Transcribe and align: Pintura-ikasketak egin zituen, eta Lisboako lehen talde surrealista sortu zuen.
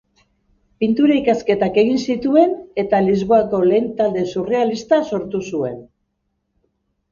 Pintura-ikasketak 0.83 1.77
egin 1.81 1.99
zituen, 2.13 2.55
eta 2.85 3.03
Lisboako 3.09 3.61
lehen 3.73 3.87
talde 4.01 4.25
surrealista 4.33 5.03
sortu 5.13 5.45
zuen. 5.53 5.81